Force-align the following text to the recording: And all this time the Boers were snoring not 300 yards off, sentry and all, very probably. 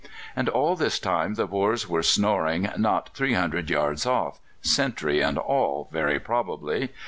And 0.35 0.49
all 0.49 0.75
this 0.75 0.97
time 0.97 1.35
the 1.35 1.45
Boers 1.45 1.87
were 1.87 2.01
snoring 2.01 2.67
not 2.75 3.09
300 3.09 3.69
yards 3.69 4.03
off, 4.07 4.39
sentry 4.59 5.21
and 5.21 5.37
all, 5.37 5.89
very 5.91 6.19
probably. 6.19 6.89